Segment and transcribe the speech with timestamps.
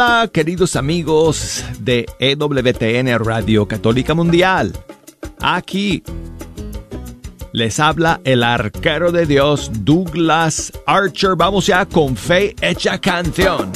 [0.00, 4.72] Hola, queridos amigos de EWTN Radio Católica Mundial.
[5.40, 6.04] Aquí
[7.50, 11.34] les habla el arquero de Dios, Douglas Archer.
[11.36, 13.72] Vamos ya con fe hecha canción.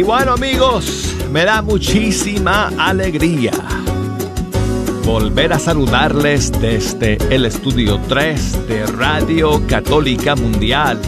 [0.00, 3.52] Y bueno amigos, me da muchísima alegría
[5.04, 10.98] volver a saludarles desde el estudio 3 de Radio Católica Mundial.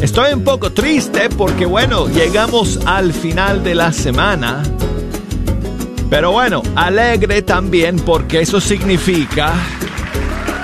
[0.00, 4.62] Estoy un poco triste porque bueno, llegamos al final de la semana.
[6.08, 9.52] Pero bueno, alegre también porque eso significa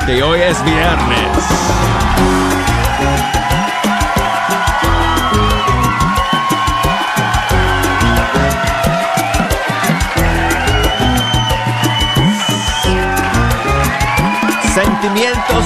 [0.06, 2.09] que hoy es viernes.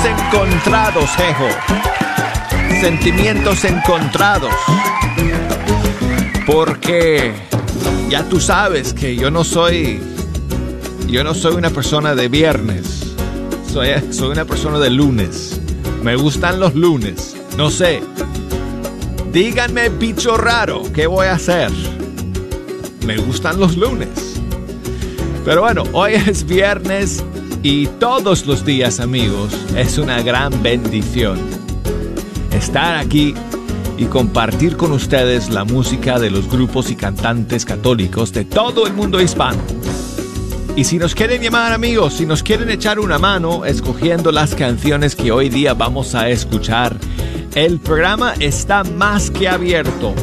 [0.03, 1.49] Encontrados, Jejo.
[2.81, 4.53] Sentimientos encontrados.
[6.47, 7.33] Porque
[8.09, 10.01] ya tú sabes que yo no soy.
[11.07, 13.15] Yo no soy una persona de viernes.
[13.73, 15.61] Soy, soy una persona de lunes.
[16.03, 17.37] Me gustan los lunes.
[17.57, 18.03] No sé.
[19.33, 21.71] Díganme, bicho raro, ¿qué voy a hacer?
[23.07, 24.41] Me gustan los lunes.
[25.45, 27.23] Pero bueno, hoy es viernes
[27.65, 31.41] y todos los días amigos es una gran bendición
[32.53, 33.35] estar aquí
[33.97, 38.93] y compartir con ustedes la música de los grupos y cantantes católicos de todo el
[38.93, 39.63] mundo hispano.
[40.77, 45.17] Y si nos quieren llamar amigos, si nos quieren echar una mano escogiendo las canciones
[45.17, 46.95] que hoy día vamos a escuchar,
[47.55, 50.15] el programa está más que abierto.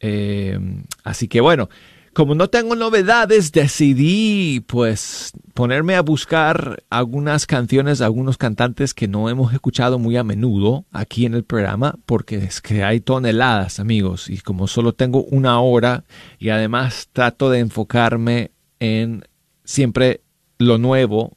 [0.01, 0.59] Eh,
[1.05, 1.71] así que bueno,
[2.13, 9.29] como no tengo novedades, decidí pues ponerme a buscar algunas canciones, algunos cantantes que no
[9.29, 14.29] hemos escuchado muy a menudo aquí en el programa, porque es que hay toneladas, amigos,
[14.29, 16.05] y como solo tengo una hora
[16.39, 18.51] y además trato de enfocarme
[18.81, 19.25] en
[19.65, 20.23] siempre
[20.59, 21.37] lo nuevo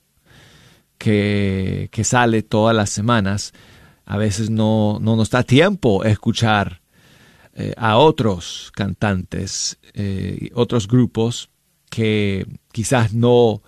[0.97, 3.53] que, que sale todas las semanas,
[4.05, 6.82] a veces no, no nos da tiempo escuchar
[7.55, 11.49] eh, a otros cantantes, eh, otros grupos
[11.91, 13.61] que quizás no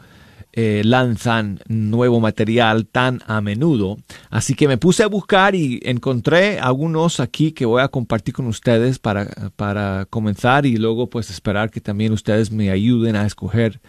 [0.53, 3.97] eh, lanzan nuevo material tan a menudo.
[4.31, 8.47] Así que me puse a buscar y encontré algunos aquí que voy a compartir con
[8.47, 13.81] ustedes para, para comenzar y luego pues esperar que también ustedes me ayuden a escoger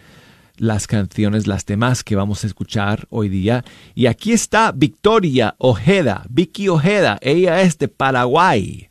[0.57, 3.65] las canciones, las demás que vamos a escuchar hoy día.
[3.95, 8.86] Y aquí está Victoria Ojeda, Vicky Ojeda, ella es de Paraguay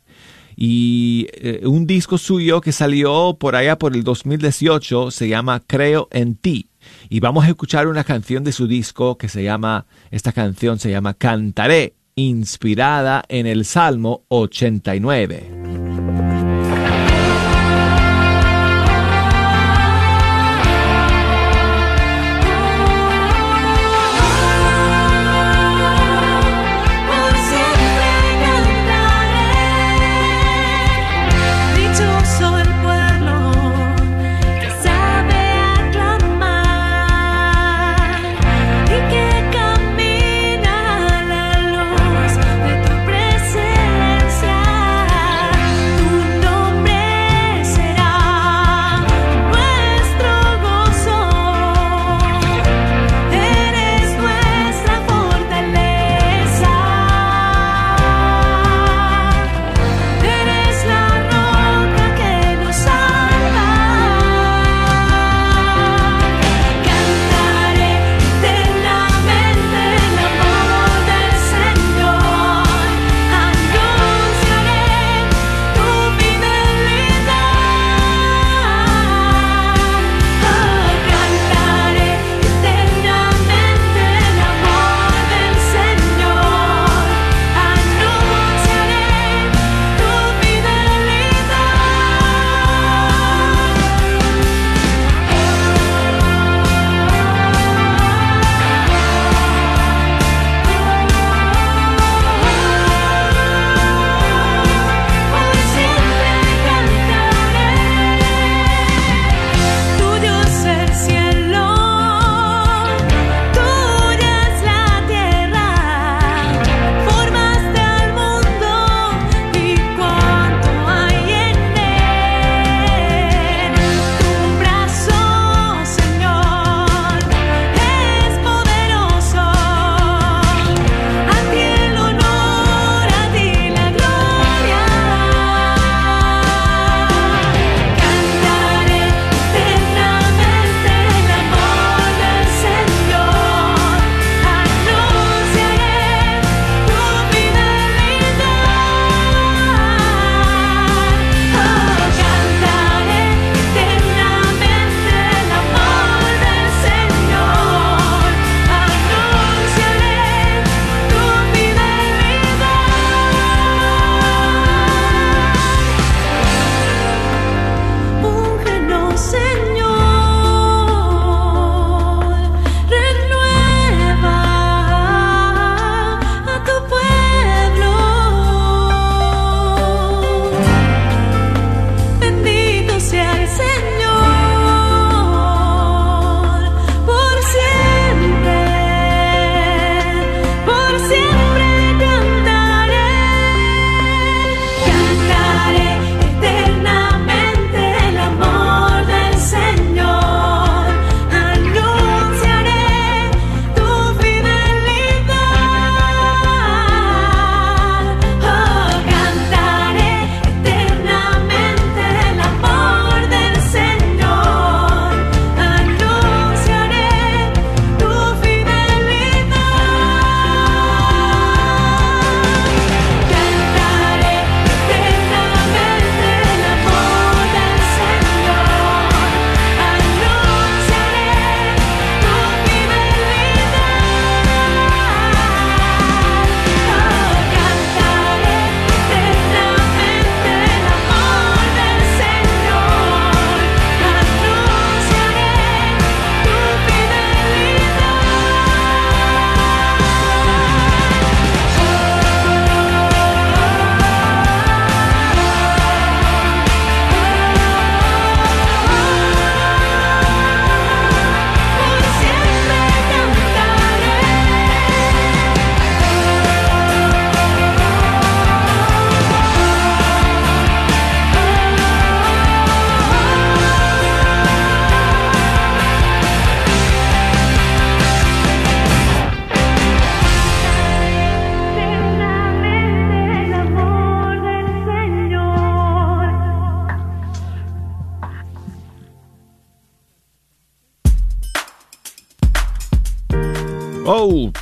[0.59, 6.07] y eh, un disco suyo que salió por allá por el 2018 se llama Creo
[6.11, 6.67] en ti.
[7.09, 10.89] Y vamos a escuchar una canción de su disco que se llama, esta canción se
[10.89, 15.86] llama Cantaré, inspirada en el Salmo 89.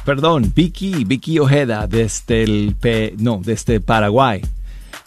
[0.05, 2.75] Perdón, Vicky, Vicky Ojeda desde el
[3.17, 4.41] no, desde Paraguay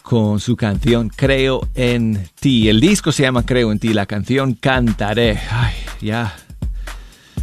[0.03, 2.67] con su canción Creo en ti.
[2.69, 5.39] El disco se llama Creo en ti, la canción Cantaré.
[5.51, 6.35] Ay, ya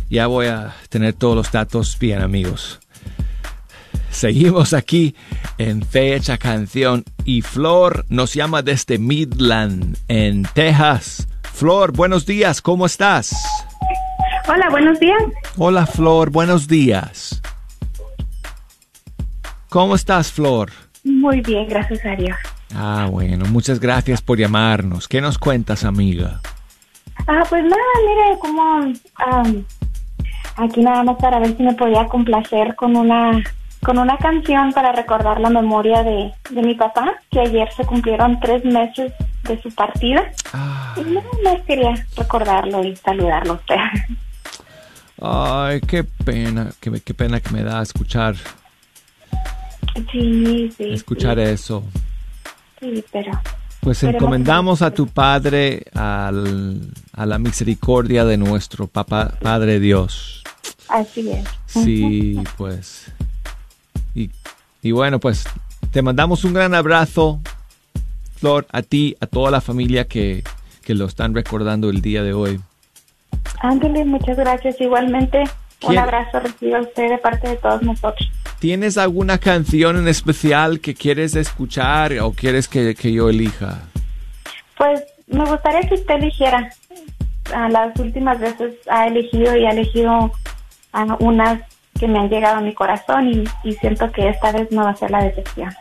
[0.08, 2.78] ya voy a tener todos los datos bien, amigos.
[4.10, 5.14] Seguimos aquí
[5.58, 11.26] en Fecha Canción y Flor nos llama desde Midland, en Texas.
[11.52, 13.34] Flor, buenos días, ¿cómo estás?
[14.48, 15.22] Hola, buenos días.
[15.56, 17.42] Hola, Flor, buenos días.
[19.68, 20.70] ¿Cómo estás, Flor?
[21.02, 22.36] Muy bien, gracias a Dios.
[22.72, 25.08] Ah, bueno, muchas gracias por llamarnos.
[25.08, 26.40] ¿Qué nos cuentas, amiga?
[27.26, 28.92] Ah, pues nada, mire, como
[30.56, 33.42] aquí nada más para ver si me podía complacer con una
[33.82, 38.40] con una canción para recordar la memoria de, de mi papá, que ayer se cumplieron
[38.40, 39.12] tres meses
[39.44, 40.22] de su partida.
[40.52, 40.94] Ah.
[40.96, 43.76] Y nada más quería recordarlo y saludarlo a usted.
[45.20, 48.36] Ay, qué pena, qué, qué pena que me da escuchar.
[50.12, 50.92] Sí, sí.
[50.92, 51.82] Escuchar eso.
[52.80, 53.32] Sí, pero...
[53.80, 60.42] Pues encomendamos a tu Padre al, a la misericordia de nuestro Papá, Padre Dios.
[60.88, 61.44] Así es.
[61.66, 63.12] Sí, pues.
[64.12, 64.30] Y,
[64.82, 65.44] y bueno, pues
[65.92, 67.40] te mandamos un gran abrazo,
[68.36, 70.42] Flor, a ti, a toda la familia que,
[70.82, 72.60] que lo están recordando el día de hoy.
[73.60, 74.80] Ángel, muchas gracias.
[74.80, 75.44] Igualmente,
[75.82, 78.30] un abrazo recibo a usted de parte de todos nosotros.
[78.58, 83.82] ¿Tienes alguna canción en especial que quieres escuchar o quieres que, que yo elija?
[84.78, 86.70] Pues me gustaría que usted eligiera.
[87.54, 90.32] A las últimas veces ha elegido y ha elegido
[90.92, 91.60] a unas
[91.98, 94.90] que me han llegado a mi corazón y, y siento que esta vez no va
[94.90, 95.72] a ser la decepción.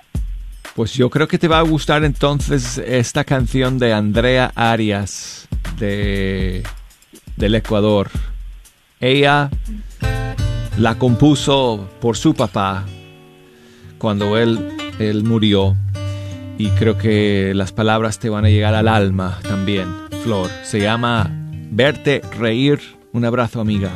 [0.76, 5.48] Pues yo creo que te va a gustar entonces esta canción de Andrea Arias
[5.78, 6.64] de
[7.36, 8.10] del Ecuador.
[9.00, 9.50] Ella
[10.78, 12.86] la compuso por su papá
[13.98, 15.76] cuando él, murió
[16.58, 19.88] y creo que las palabras te van a llegar al alma también,
[20.24, 20.50] Flor.
[20.64, 21.30] Se llama
[21.72, 22.80] Verte Reír.
[23.12, 23.92] Un abrazo, amiga.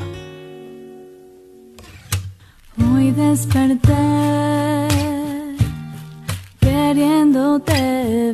[2.77, 3.93] Hoy desperté
[6.59, 8.33] queriéndote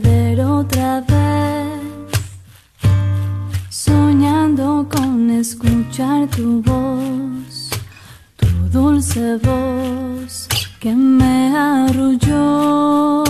[5.95, 7.69] tu voz,
[8.35, 10.45] tu dulce voz
[10.81, 13.23] que me arrulló.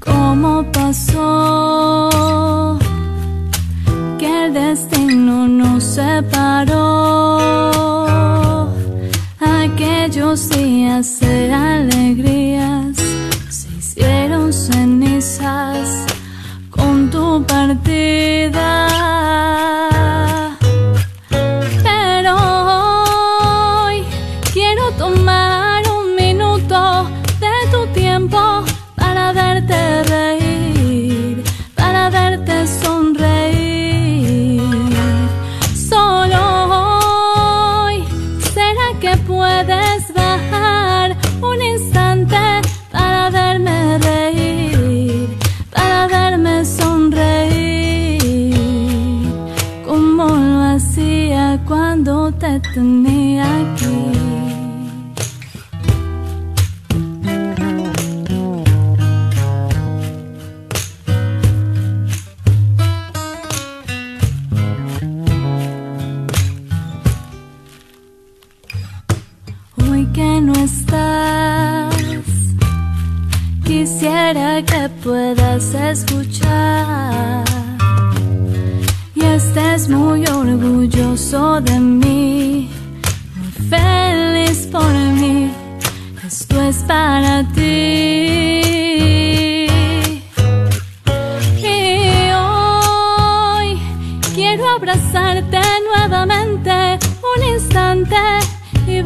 [0.00, 2.08] ¿Cómo pasó
[4.18, 7.38] que el destino nos separó?
[9.38, 12.01] Aquellos días de alegrías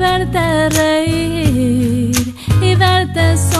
[0.07, 3.56] verte reír y verte.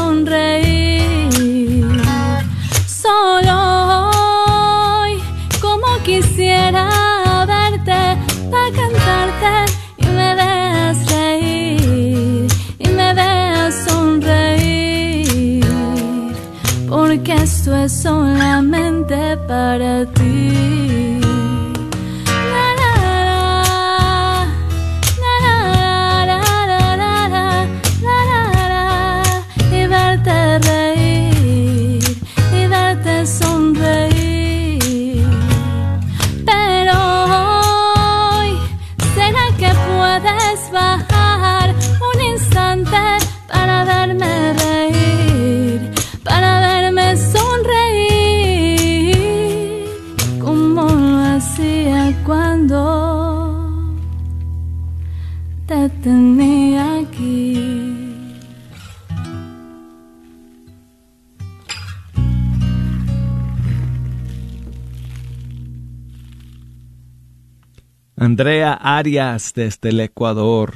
[69.07, 70.75] Arias desde el Ecuador.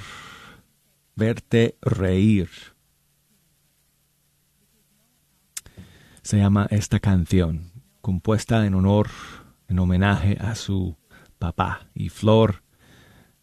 [1.16, 2.48] Verte reír.
[6.22, 9.08] Se llama esta canción, compuesta en honor,
[9.66, 10.96] en homenaje a su
[11.40, 11.88] papá.
[11.92, 12.62] Y Flor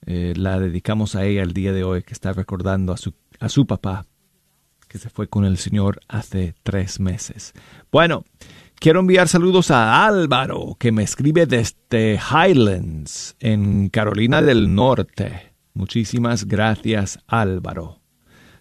[0.05, 3.49] eh, la dedicamos a ella el día de hoy, que está recordando a su, a
[3.49, 4.05] su papá,
[4.87, 7.51] que se fue con el Señor hace tres meses.
[7.91, 8.23] Bueno,
[8.79, 15.53] Quiero enviar saludos a Álvaro, que me escribe desde Highlands, en Carolina del Norte.
[15.73, 18.01] Muchísimas gracias, Álvaro.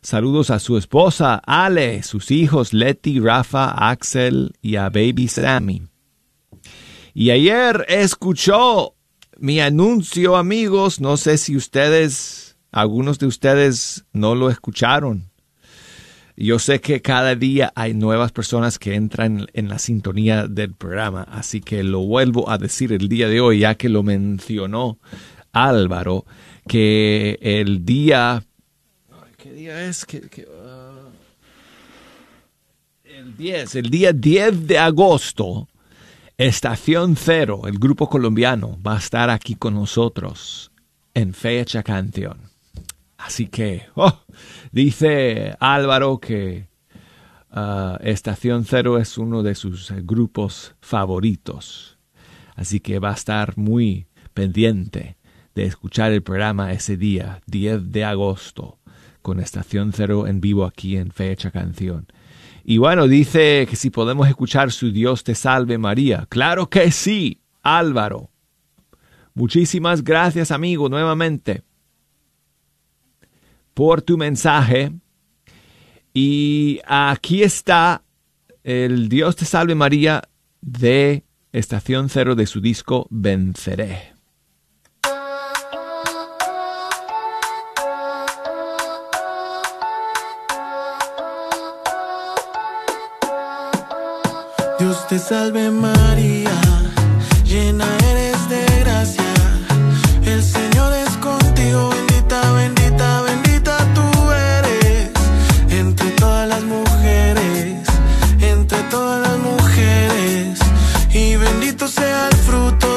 [0.00, 5.82] Saludos a su esposa, Ale, sus hijos, Letty, Rafa, Axel y a Baby Sammy.
[7.12, 8.94] Y ayer escuchó
[9.36, 10.98] mi anuncio, amigos.
[10.98, 15.30] No sé si ustedes, algunos de ustedes no lo escucharon.
[16.38, 21.22] Yo sé que cada día hay nuevas personas que entran en la sintonía del programa,
[21.22, 24.98] así que lo vuelvo a decir el día de hoy, ya que lo mencionó
[25.52, 26.26] Álvaro,
[26.68, 28.44] que el día...
[29.38, 30.06] ¿Qué día es?
[30.12, 31.08] Uh,
[33.04, 35.68] el 10, el día 10 de agosto,
[36.36, 40.70] Estación Cero, el grupo colombiano, va a estar aquí con nosotros
[41.14, 42.45] en Fecha Canción.
[43.26, 44.20] Así que, oh,
[44.70, 46.68] dice Álvaro que
[47.50, 51.98] uh, Estación Cero es uno de sus grupos favoritos.
[52.54, 55.16] Así que va a estar muy pendiente
[55.56, 58.78] de escuchar el programa ese día, 10 de agosto,
[59.22, 62.06] con Estación Cero en vivo aquí en Fecha Canción.
[62.62, 66.26] Y bueno, dice que si podemos escuchar su Dios te salve María.
[66.28, 68.30] Claro que sí, Álvaro.
[69.34, 71.65] Muchísimas gracias, amigo, nuevamente
[73.76, 74.90] por tu mensaje.
[76.14, 78.02] Y aquí está
[78.64, 80.22] el Dios te salve María
[80.62, 84.14] de Estación Cero de su disco Venceré.
[94.78, 96.50] Dios te salve María,
[97.44, 98.05] llena
[109.42, 110.58] mujeres,
[111.12, 112.95] y bendito sea el fruto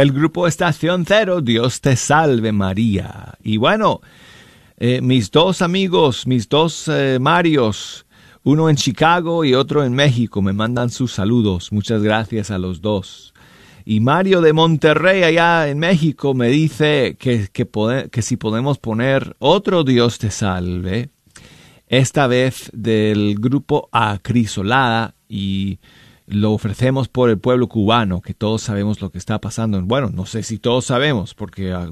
[0.00, 3.34] El grupo Estación Cero, Dios te salve María.
[3.42, 4.00] Y bueno,
[4.78, 8.06] eh, mis dos amigos, mis dos eh, Marios,
[8.42, 11.70] uno en Chicago y otro en México, me mandan sus saludos.
[11.70, 13.34] Muchas gracias a los dos.
[13.84, 17.68] Y Mario de Monterrey, allá en México, me dice que, que,
[18.10, 21.10] que si podemos poner otro Dios te salve,
[21.88, 25.78] esta vez del grupo Acrisolada y
[26.30, 29.80] lo ofrecemos por el pueblo cubano, que todos sabemos lo que está pasando.
[29.82, 31.90] Bueno, no sé si todos sabemos, porque ah,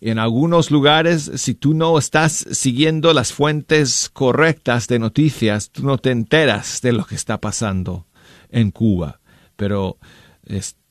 [0.00, 5.98] en algunos lugares, si tú no estás siguiendo las fuentes correctas de noticias, tú no
[5.98, 8.06] te enteras de lo que está pasando
[8.50, 9.20] en Cuba.
[9.56, 9.98] Pero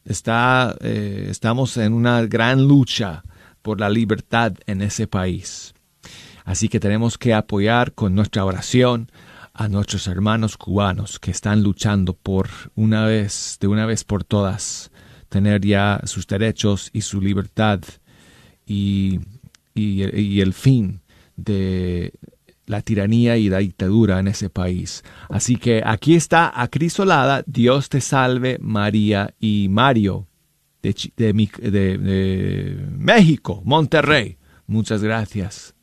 [0.05, 3.23] está, eh, estamos en una gran lucha
[3.61, 5.73] por la libertad en ese país.
[6.43, 9.11] Así que tenemos que apoyar con nuestra oración
[9.61, 14.91] a nuestros hermanos cubanos que están luchando por una vez, de una vez por todas,
[15.29, 17.79] tener ya sus derechos y su libertad
[18.65, 19.19] y,
[19.75, 21.01] y, el fin
[21.35, 22.11] de
[22.65, 25.03] la tiranía y la dictadura en ese país.
[25.29, 30.27] Así que aquí está acrisolada, Dios te salve María y Mario
[30.81, 31.33] de, de,
[31.99, 34.39] de México, Monterrey.
[34.65, 35.75] Muchas gracias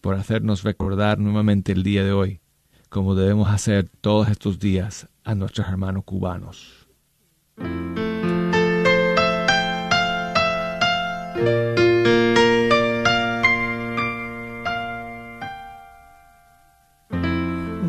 [0.00, 2.40] por hacernos recordar nuevamente el día de hoy
[2.88, 6.86] como debemos hacer todos estos días a nuestros hermanos cubanos.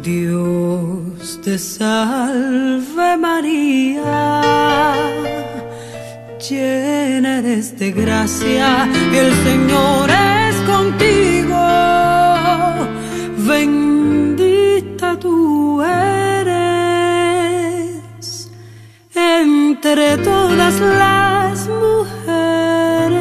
[0.04, 4.42] Dios te salve María,
[6.50, 11.20] llena eres de gracia, el Señor es contigo.
[19.90, 23.18] Entre todas las mujeres.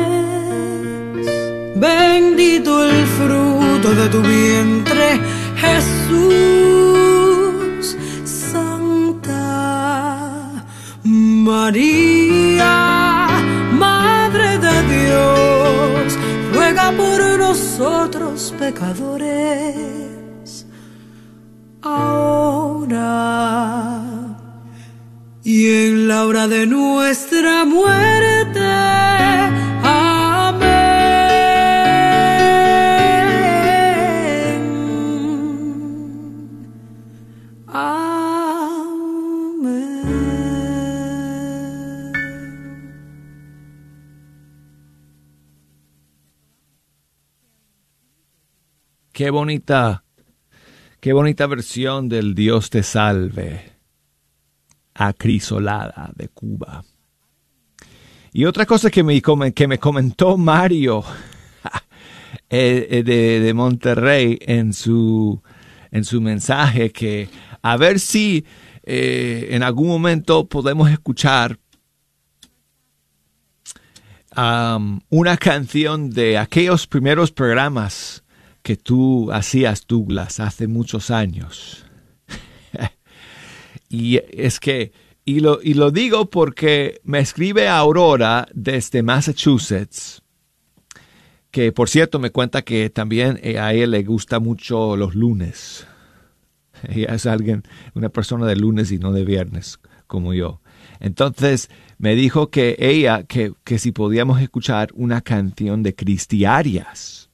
[1.76, 5.18] Bendito el fruto de tu vientre,
[5.56, 5.96] Jesús.
[8.24, 9.40] Santa
[11.04, 12.66] María,
[13.72, 16.18] Madre de Dios,
[16.52, 20.66] ruega por nosotros pecadores
[21.80, 22.98] ahora
[25.48, 28.60] y en la hora de nuestra muerte.
[29.82, 30.68] Amén.
[37.66, 38.28] Amén.
[49.12, 50.04] Qué bonita
[51.00, 53.77] Qué bonita versión del Dios te salve,
[54.98, 56.84] acrisolada de Cuba.
[58.32, 61.04] Y otra cosa que me, que me comentó Mario
[62.50, 65.40] eh, eh, de, Monterrey en su,
[65.92, 67.28] en su mensaje, que
[67.62, 68.44] a ver si
[68.82, 71.58] eh, en algún momento podemos escuchar
[74.36, 78.22] una canción de aquellos primeros programas
[78.62, 81.87] que tú hacías, Douglas, hace muchos años.
[83.88, 84.92] Y es que,
[85.24, 90.22] y lo, y lo digo porque me escribe Aurora desde Massachusetts,
[91.50, 95.86] que por cierto me cuenta que también a ella le gusta mucho los lunes.
[96.88, 100.60] Ella es alguien, una persona de lunes y no de viernes, como yo.
[101.00, 107.28] Entonces me dijo que ella, que, que si podíamos escuchar una canción de Cristiarias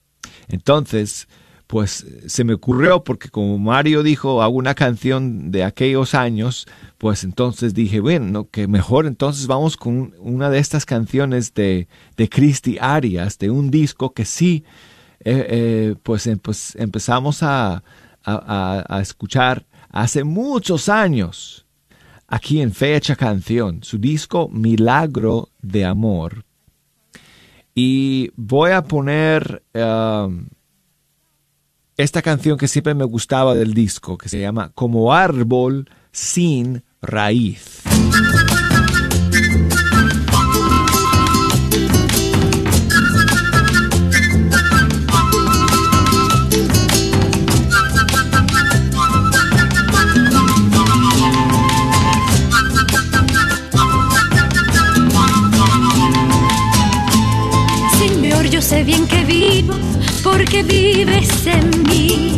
[0.49, 1.29] entonces,
[1.75, 7.25] pues se me ocurrió porque como Mario dijo, hago una canción de aquellos años, pues
[7.25, 12.79] entonces dije, bueno, que mejor entonces vamos con una de estas canciones de, de Christy
[12.81, 14.63] Arias, de un disco que sí,
[15.25, 17.83] eh, eh, pues, pues, empezamos a,
[18.23, 21.67] a, escuchar hace muchos años
[22.29, 26.45] aquí en Fecha Canción, su disco Milagro de Amor.
[27.75, 30.47] Y voy a poner um,
[31.97, 37.83] esta canción que siempre me gustaba del disco, que se llama Como árbol sin raíz.
[58.65, 59.84] sé bien que vivo
[60.55, 62.34] porque vives en mí.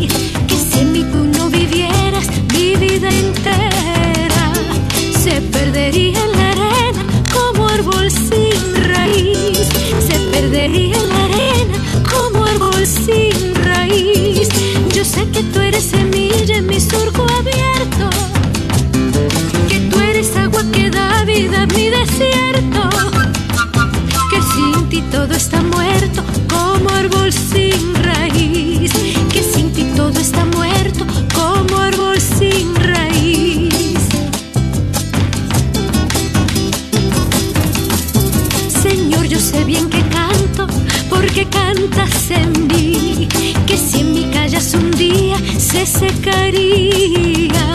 [44.77, 47.67] Un día se secaría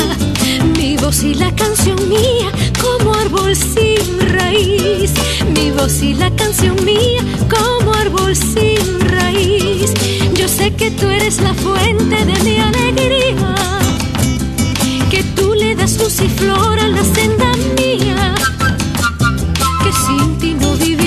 [0.77, 5.11] mi voz y la canción mía como árbol sin raíz,
[5.53, 9.93] mi voz y la canción mía como árbol sin raíz.
[10.35, 13.55] Yo sé que tú eres la fuente de mi alegría,
[15.09, 18.35] que tú le das luz y flor a la senda mía,
[19.83, 21.00] que sin no viviría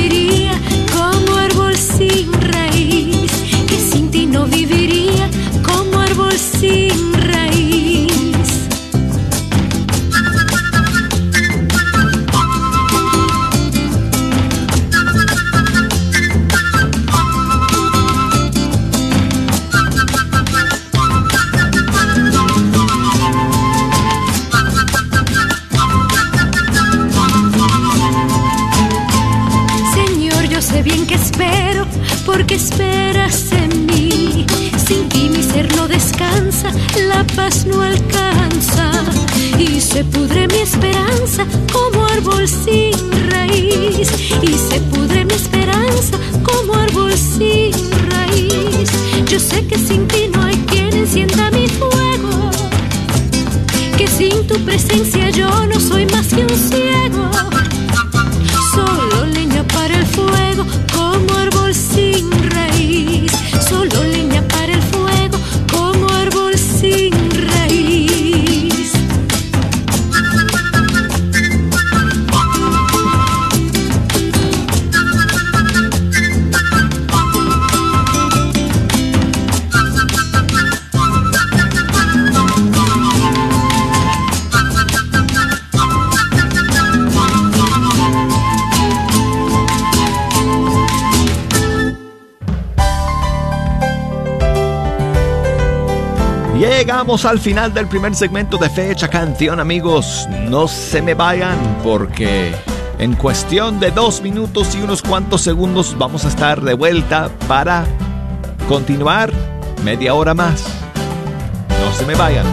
[54.79, 55.14] sin
[97.05, 100.27] Llegamos al final del primer segmento de Fecha Canción, amigos.
[100.49, 102.55] No se me vayan porque
[102.99, 107.85] en cuestión de dos minutos y unos cuantos segundos vamos a estar de vuelta para
[108.71, 109.31] continuar
[109.85, 110.65] media hora más.
[111.79, 112.47] No se me vayan.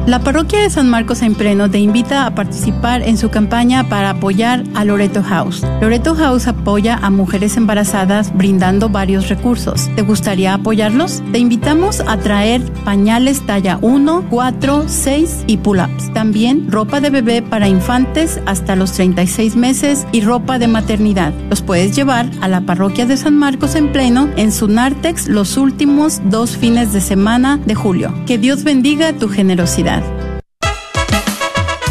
[0.06, 4.10] La parroquia de San Marcos en Pleno te invita a participar en su campaña para
[4.10, 5.62] apoyar a Loreto House.
[5.80, 9.88] Loreto House apoya a mujeres embarazadas brindando varios recursos.
[9.94, 11.22] ¿Te gustaría apoyarlos?
[11.32, 16.12] Te invitamos a traer pañales talla 1, 4, 6 y pull-ups.
[16.12, 21.32] También ropa de bebé para infantes hasta los 36 meses y ropa de maternidad.
[21.50, 26.20] Los puedes llevar a la parroquia de San Marcos en Pleno en Sunartex los últimos
[26.24, 28.12] dos fines de semana de julio.
[28.26, 29.99] Que Dios bendiga tu generosidad.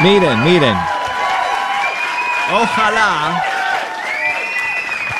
[0.00, 0.78] miren, miren.
[2.52, 3.51] Ojalá.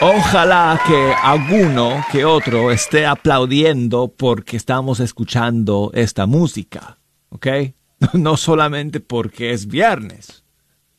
[0.04, 7.46] Ojalá que alguno que otro esté aplaudiendo porque estamos escuchando esta música, ¿ok?
[8.14, 10.42] No solamente porque es viernes,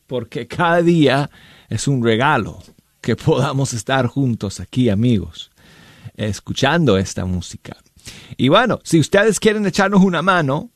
[0.08, 1.30] porque cada día
[1.68, 2.64] es un regalo
[3.02, 5.52] que podamos estar juntos aquí, amigos,
[6.16, 7.76] escuchando esta música.
[8.38, 10.72] Y bueno, si ustedes quieren echarnos una mano,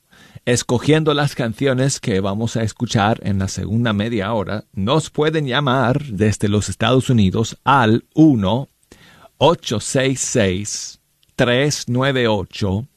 [0.47, 6.05] escogiendo las canciones que vamos a escuchar en la segunda media hora, nos pueden llamar
[6.05, 8.69] desde los Estados Unidos al 1
[9.39, 11.01] 866
[11.35, 12.87] 398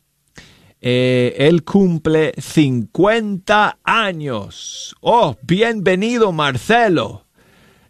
[0.81, 4.95] eh, él cumple 50 años.
[5.01, 7.27] Oh, bienvenido, Marcelo.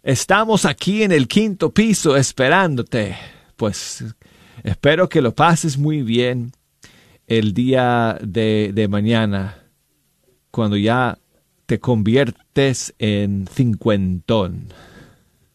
[0.02, 3.16] Estamos aquí en el quinto piso esperándote.
[3.56, 4.04] Pues
[4.66, 6.50] Espero que lo pases muy bien
[7.28, 9.62] el día de, mañana,
[10.50, 11.18] cuando ya
[11.66, 14.66] te conviertes en cincuentón.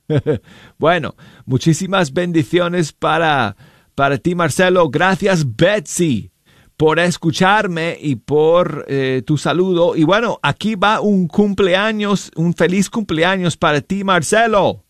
[0.80, 3.58] bueno, muchísimas bendiciones para,
[3.96, 4.90] para ti, Marcelo.
[4.90, 6.32] Gracias, Betsy,
[6.78, 9.98] por escucharme y por eh, tu saludo.
[9.98, 14.86] Y bueno, aquí va un cumpleaños, un feliz cumpleaños para ti, Marcelo.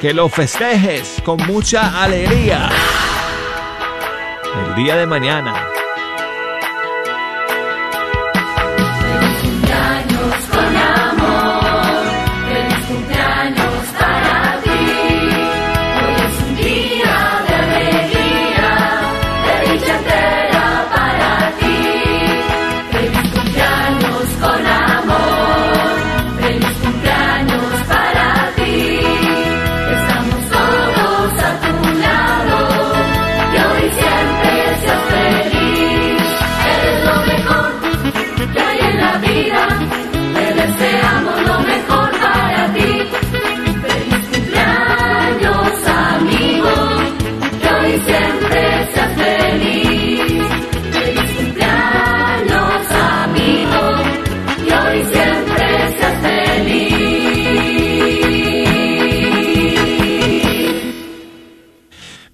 [0.00, 2.68] Que lo festejes con mucha alegría
[4.68, 5.65] el día de mañana.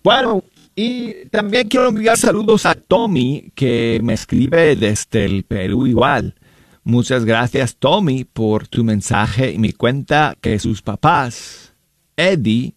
[0.03, 0.42] Bueno,
[0.74, 6.34] y también quiero enviar saludos a Tommy, que me escribe desde el Perú igual.
[6.82, 11.74] Muchas gracias, Tommy, por tu mensaje y me cuenta que sus papás,
[12.16, 12.74] Eddie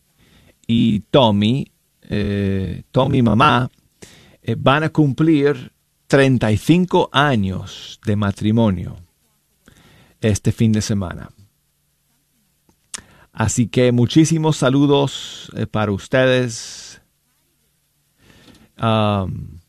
[0.68, 1.72] y Tommy,
[2.04, 3.72] eh, Tommy mamá,
[4.44, 5.72] eh, van a cumplir
[6.06, 8.98] 35 años de matrimonio
[10.22, 11.30] este fin de semana.
[13.34, 16.85] Así que muchísimos saludos eh, para ustedes.
[18.82, 19.60] Um,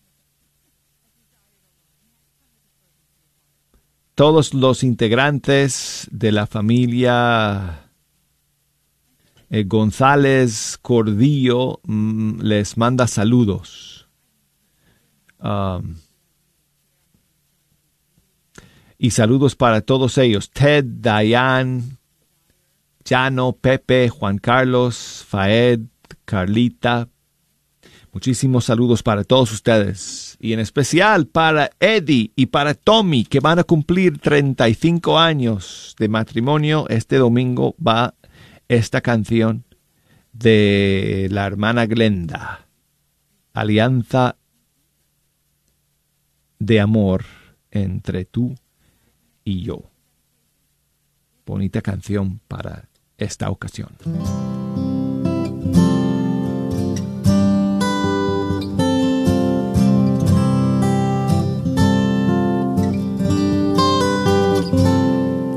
[4.15, 7.91] todos los integrantes de la familia
[9.51, 14.09] eh, González Cordillo mm, les manda saludos.
[15.39, 15.97] Um,
[18.99, 20.51] y saludos para todos ellos.
[20.51, 21.83] Ted, Diane,
[23.05, 25.81] Jano, Pepe, Juan Carlos, Faed,
[26.25, 27.09] Carlita.
[28.17, 30.39] Muchísimos saludos para todos ustedes.
[30.41, 36.09] Y en especial para Eddie y para Tommy, que van a cumplir 35 años de
[36.09, 36.87] matrimonio.
[36.89, 38.15] Este domingo va
[38.69, 39.65] esta canción
[40.33, 42.67] de la hermana Glenda.
[43.53, 44.37] Alianza
[46.59, 47.27] de amor
[47.71, 48.55] entre tú
[49.45, 49.91] y yo.
[51.45, 52.89] Bonita canción para
[53.19, 53.91] esta ocasión.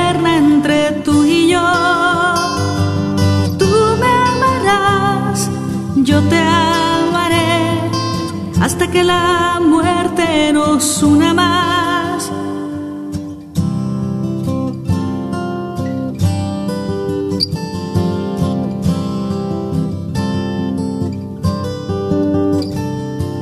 [0.00, 1.68] entre tú y yo.
[3.58, 3.70] Tú
[4.02, 5.50] me amarás,
[5.96, 7.80] yo te amaré,
[8.60, 12.30] hasta que la muerte nos una más.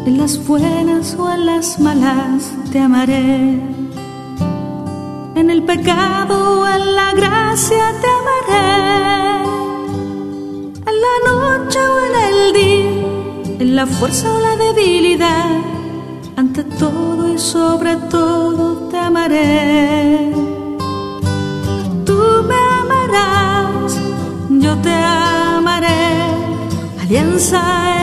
[0.07, 3.78] En las buenas o en las malas te amaré.
[5.49, 9.45] En el pecado o en la gracia te amaré.
[10.91, 15.57] En la noche o en el día, en la fuerza o la debilidad,
[16.37, 20.35] ante todo y sobre todo te amaré.
[22.05, 23.99] Tú me amarás,
[24.51, 26.11] yo te amaré,
[27.01, 27.63] alianza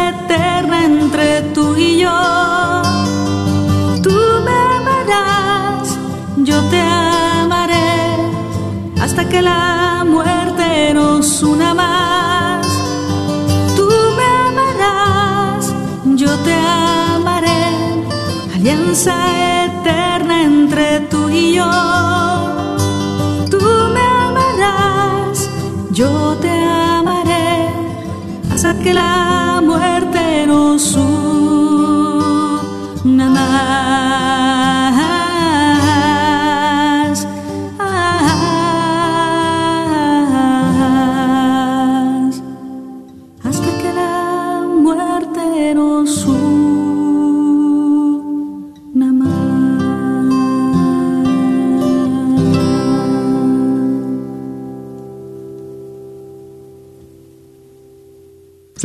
[0.09, 2.81] eterna entre tú y yo.
[4.01, 4.17] Tú
[4.47, 5.95] me amarás,
[6.37, 6.74] yo te
[9.17, 12.67] hasta que la muerte nos una más.
[13.77, 13.87] Tú
[14.17, 15.73] me amarás,
[16.17, 17.63] yo te amaré,
[18.55, 19.13] alianza
[19.67, 21.71] eterna entre tú y yo.
[23.49, 23.61] Tú
[23.95, 25.49] me amarás,
[25.91, 27.69] yo te amaré,
[28.53, 30.93] hasta que la muerte nos
[33.05, 33.94] una más.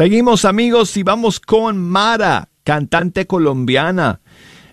[0.01, 4.23] Seguimos amigos y vamos con Mara, cantante colombiana.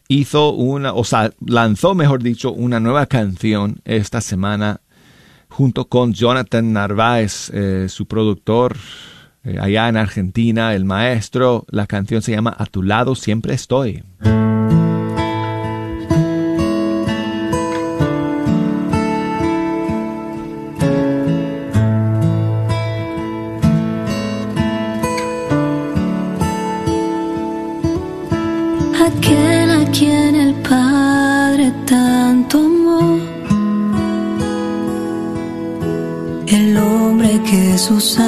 [0.08, 4.80] Hizo una, o sea, lanzó, mejor dicho, una nueva canción esta semana
[5.50, 8.78] junto con Jonathan Narváez, eh, su productor
[9.44, 11.66] eh, allá en Argentina, el maestro.
[11.72, 14.06] La canción se llama A tu lado siempre estoy.
[37.90, 38.27] Hombre que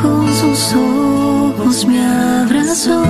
[0.00, 3.02] con sus ojos me abrazó.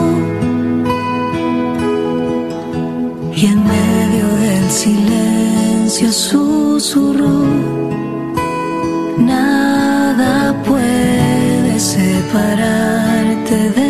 [3.36, 7.44] Y en medio del silencio susurró,
[9.18, 13.83] nada puede separarte de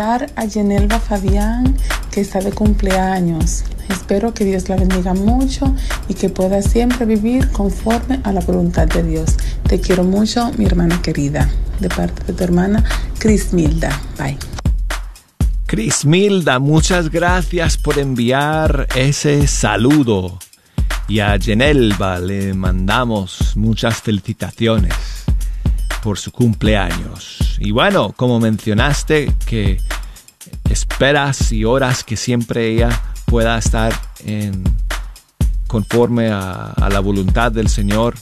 [0.00, 1.76] a Yenelva Fabián,
[2.12, 3.64] que está de cumpleaños.
[3.88, 5.74] Espero que Dios la bendiga mucho
[6.08, 9.36] y que pueda siempre vivir conforme a la voluntad de Dios.
[9.64, 12.84] Te quiero mucho, mi hermana querida, de parte de tu hermana
[13.18, 14.00] Cris Milda.
[14.16, 14.38] Bye.
[15.66, 20.38] Cris Milda, muchas gracias por enviar ese saludo.
[21.08, 24.94] Y a Yenelva le mandamos muchas felicitaciones
[26.04, 27.47] por su cumpleaños.
[27.60, 29.80] Y bueno, como mencionaste, que
[30.70, 32.88] esperas y horas que siempre ella
[33.26, 33.92] pueda estar
[34.24, 34.64] en,
[35.66, 38.14] conforme a, la voluntad del Señor,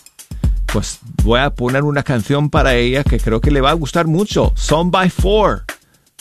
[0.66, 4.06] pues voy a poner una canción para ella que creo que le va a gustar
[4.06, 5.64] mucho, Song by Four.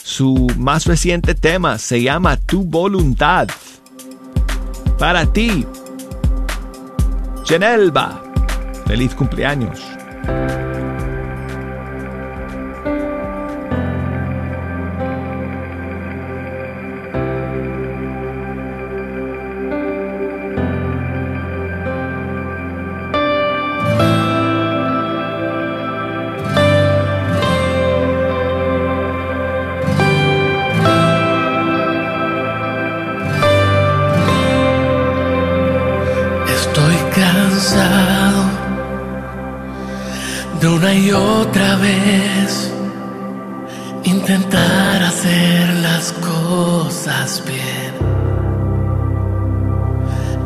[0.02, 3.48] Su más reciente tema se llama Tu Voluntad.
[4.98, 5.66] Para ti,
[7.44, 8.22] Genelba,
[8.86, 9.80] feliz cumpleaños.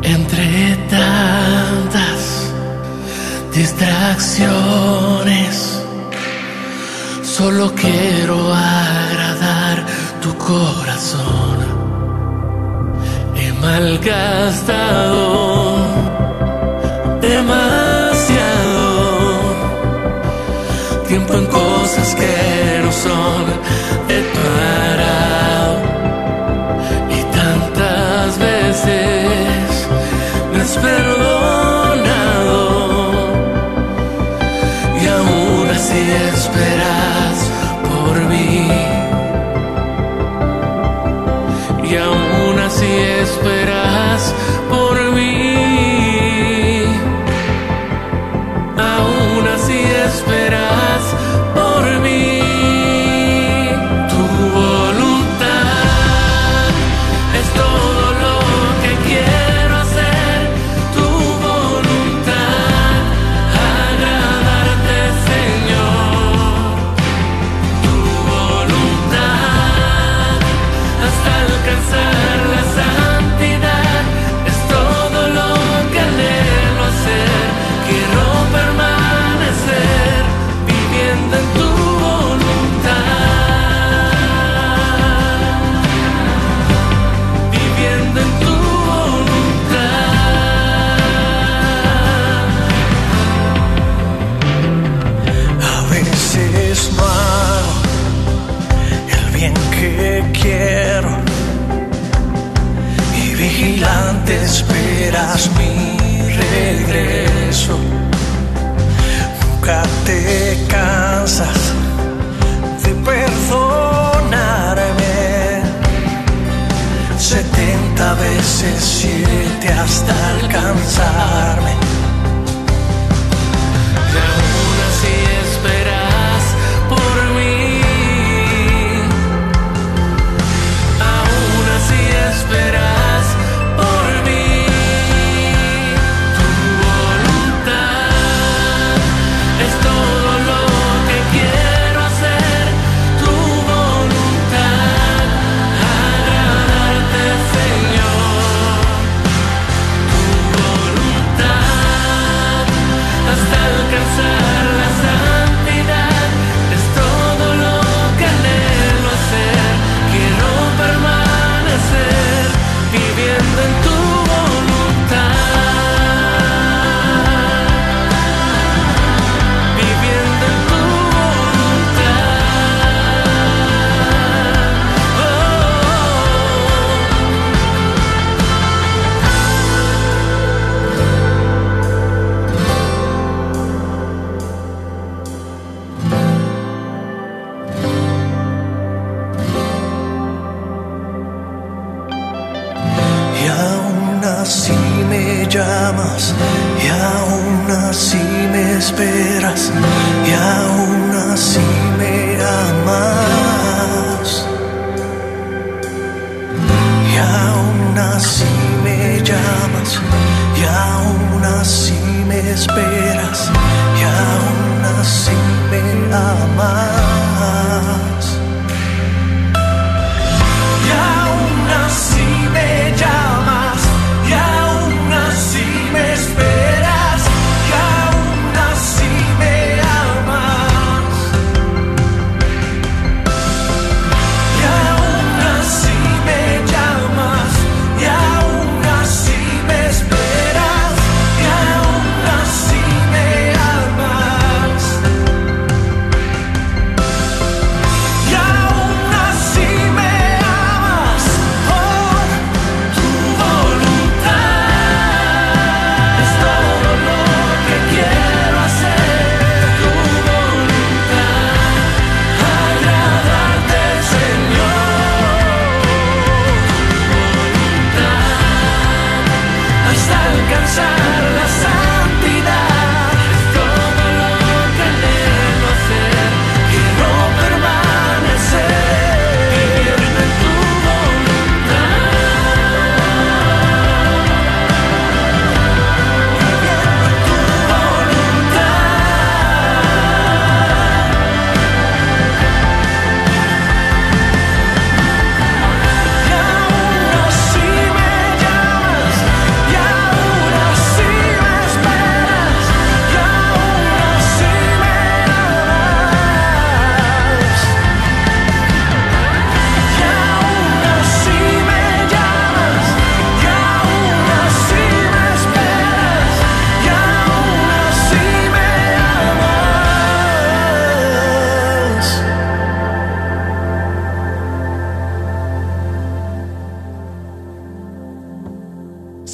[0.03, 2.51] entre tantas
[3.53, 5.83] distracciones.
[7.21, 9.85] Solo quiero agradar
[10.23, 11.59] tu corazón.
[13.35, 15.40] He malgastado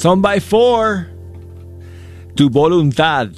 [0.08, 1.06] Son by Four,
[2.34, 3.28] tu voluntad.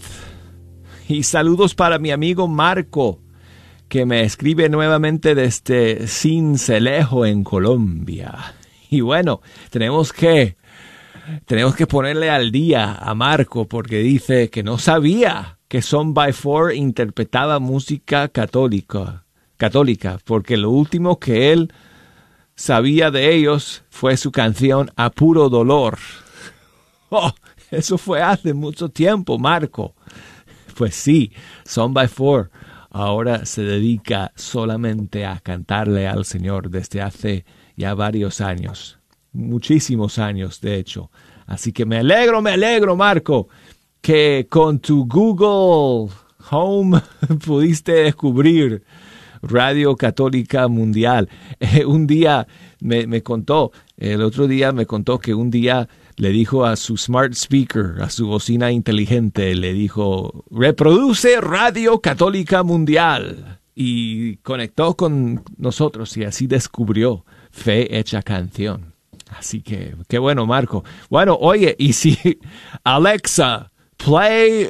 [1.08, 3.18] Y saludos para mi amigo Marco,
[3.88, 8.54] que me escribe nuevamente desde Cincelejo en Colombia.
[8.88, 9.40] Y bueno,
[9.70, 10.56] tenemos que
[11.44, 16.32] tenemos que ponerle al día a Marco porque dice que no sabía que Son by
[16.32, 19.24] Four interpretaba música católica,
[19.56, 21.72] católica, porque lo último que él
[22.54, 25.98] sabía de ellos fue su canción A puro dolor.
[27.12, 27.32] Oh,
[27.72, 29.94] eso fue hace mucho tiempo, Marco.
[30.76, 31.32] Pues sí,
[31.64, 32.50] Son by Four
[32.90, 37.44] ahora se dedica solamente a cantarle al Señor desde hace
[37.76, 38.98] ya varios años,
[39.32, 41.10] muchísimos años de hecho.
[41.46, 43.48] Así que me alegro, me alegro, Marco,
[44.00, 46.12] que con tu Google
[46.50, 47.00] Home
[47.44, 48.84] pudiste descubrir
[49.42, 51.28] Radio Católica Mundial.
[51.86, 52.46] Un día
[52.80, 55.88] me contó, el otro día me contó que un día
[56.20, 62.62] le dijo a su smart speaker, a su bocina inteligente, le dijo, reproduce Radio Católica
[62.62, 63.58] Mundial.
[63.74, 68.92] Y conectó con nosotros y así descubrió Fe Hecha Canción.
[69.30, 70.84] Así que, qué bueno, Marco.
[71.08, 72.18] Bueno, oye, y si
[72.84, 74.68] Alexa, play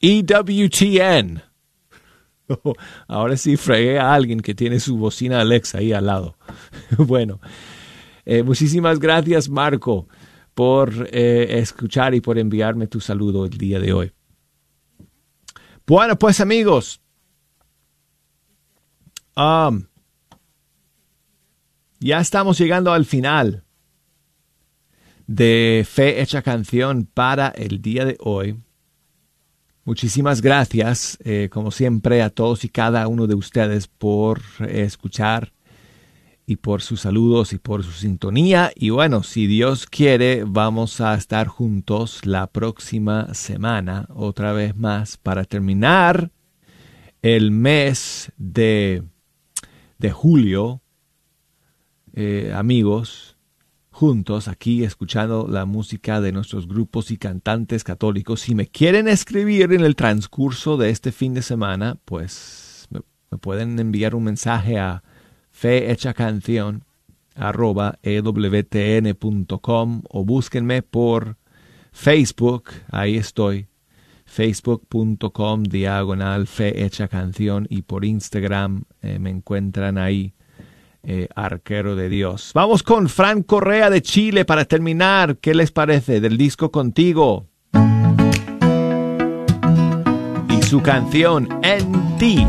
[0.00, 1.42] EWTN.
[3.08, 6.36] Ahora sí fregué a alguien que tiene su bocina Alexa ahí al lado.
[6.96, 7.40] Bueno,
[8.24, 10.06] eh, muchísimas gracias, Marco
[10.54, 14.12] por eh, escuchar y por enviarme tu saludo el día de hoy.
[15.86, 17.00] Bueno, pues amigos,
[19.36, 19.84] um,
[21.98, 23.64] ya estamos llegando al final
[25.26, 28.56] de Fe Hecha Canción para el día de hoy.
[29.84, 35.52] Muchísimas gracias, eh, como siempre, a todos y cada uno de ustedes por escuchar
[36.46, 38.72] y por sus saludos y por su sintonía.
[38.74, 45.16] Y bueno, si Dios quiere, vamos a estar juntos la próxima semana, otra vez más,
[45.16, 46.30] para terminar
[47.22, 49.04] el mes de,
[49.98, 50.82] de julio,
[52.14, 53.36] eh, amigos,
[53.90, 58.40] juntos aquí escuchando la música de nuestros grupos y cantantes católicos.
[58.40, 62.88] Si me quieren escribir en el transcurso de este fin de semana, pues
[63.30, 65.02] me pueden enviar un mensaje a
[65.62, 66.82] fe canción
[67.36, 71.36] arroba ewtn.com o búsquenme por
[71.92, 73.68] Facebook, ahí estoy,
[74.26, 80.34] facebook.com diagonal fe hecha canción y por Instagram eh, me encuentran ahí,
[81.04, 82.50] eh, arquero de Dios.
[82.54, 85.36] Vamos con Fran Correa de Chile para terminar.
[85.36, 87.46] ¿Qué les parece del disco contigo?
[90.48, 92.44] Y su canción En ti.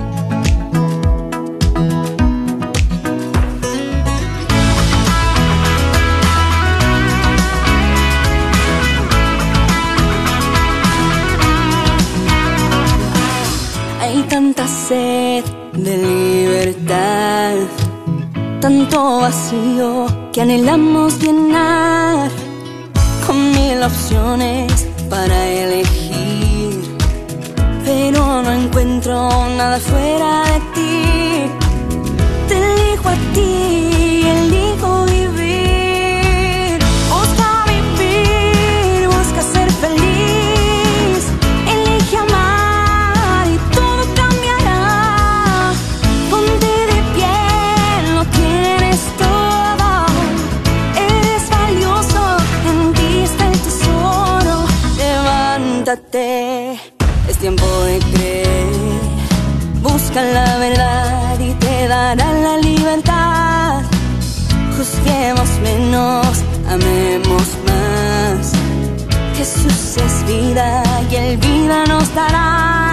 [14.27, 15.43] Tanta sed
[15.73, 17.55] de libertad,
[18.59, 22.29] tanto vacío que anhelamos llenar
[23.25, 26.81] con mil opciones para elegir,
[27.85, 31.01] pero no encuentro nada fuera de ti.
[32.49, 33.92] Te elijo a ti,
[65.63, 66.27] menos,
[66.67, 68.51] amemos más.
[69.37, 72.92] Jesús es vida y el vida nos dará.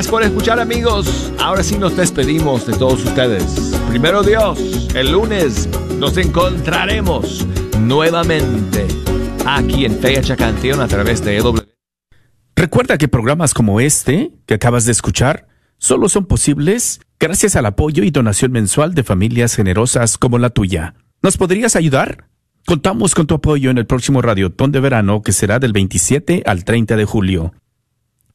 [0.00, 1.30] Gracias por escuchar amigos.
[1.38, 3.76] Ahora sí nos despedimos de todos ustedes.
[3.86, 7.46] Primero Dios, el lunes nos encontraremos
[7.78, 8.88] nuevamente
[9.44, 11.66] aquí en Fecha Canción a través de EW.
[12.56, 18.02] Recuerda que programas como este que acabas de escuchar solo son posibles gracias al apoyo
[18.02, 20.94] y donación mensual de familias generosas como la tuya.
[21.20, 22.30] ¿Nos podrías ayudar?
[22.64, 26.64] Contamos con tu apoyo en el próximo Radiotón de Verano que será del 27 al
[26.64, 27.52] 30 de julio.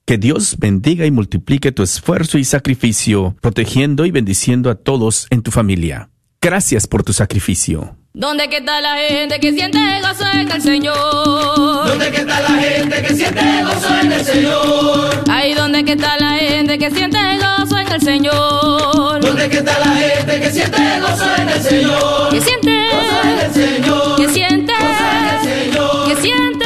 [0.08, 5.42] Que Dios bendiga y multiplique tu esfuerzo y sacrificio, protegiendo y bendiciendo a todos en
[5.42, 6.10] tu familia.
[6.40, 7.98] Gracias por tu sacrificio.
[8.14, 11.88] ¿Dónde que está la gente que siente gozo en el Señor?
[11.88, 15.24] ¿Dónde que está la gente que siente gozo en el Señor?
[15.28, 19.22] Ahí donde que está la gente que siente gozo en el Señor.
[19.22, 22.30] ¿Dónde que está la gente que siente gozo en el Señor?
[22.30, 24.16] Que siente gozo en el Señor.
[24.18, 26.08] Que siente gozo en el Señor.
[26.08, 26.66] Que siente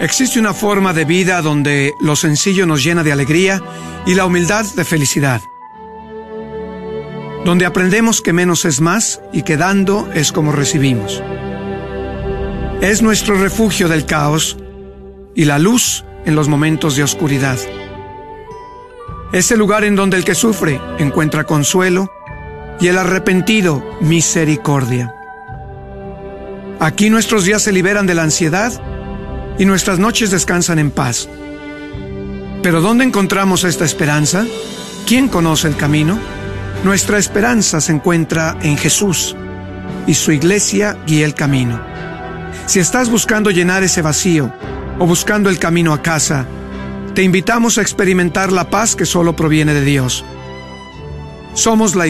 [0.00, 3.62] Existe una forma de vida donde lo sencillo nos llena de alegría
[4.06, 5.40] y la humildad de felicidad.
[7.44, 11.22] Donde aprendemos que menos es más y que dando es como recibimos.
[12.80, 14.56] Es nuestro refugio del caos
[15.34, 17.58] y la luz en los momentos de oscuridad.
[19.32, 22.12] Es el lugar en donde el que sufre encuentra consuelo
[22.80, 25.14] y el arrepentido misericordia.
[26.80, 28.72] Aquí nuestros días se liberan de la ansiedad
[29.58, 31.28] y nuestras noches descansan en paz.
[32.62, 34.46] Pero ¿dónde encontramos esta esperanza?
[35.06, 36.18] ¿Quién conoce el camino?
[36.84, 39.36] Nuestra esperanza se encuentra en Jesús
[40.06, 41.80] y su iglesia guía el camino.
[42.66, 44.52] Si estás buscando llenar ese vacío
[44.98, 46.46] o buscando el camino a casa,
[47.14, 50.24] te invitamos a experimentar la paz que solo proviene de Dios.
[51.54, 52.00] Somos la